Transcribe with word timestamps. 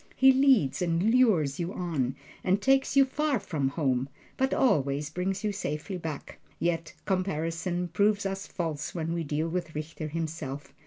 He 0.15 0.31
leads 0.31 0.81
and 0.81 1.13
lures 1.13 1.59
you 1.59 1.73
on, 1.73 2.15
and 2.43 2.59
takes 2.59 2.95
you 2.97 3.05
far 3.05 3.39
from 3.39 3.67
home, 3.67 4.09
but 4.35 4.51
always 4.51 5.11
brings 5.11 5.43
you 5.43 5.51
safely 5.51 5.99
back. 5.99 6.39
Yet 6.57 6.95
comparison 7.05 7.87
proves 7.87 8.25
us 8.25 8.47
false 8.47 8.95
when 8.95 9.13
we 9.13 9.23
deal 9.23 9.47
with 9.47 9.75
Richter 9.75 10.07
himself. 10.07 10.73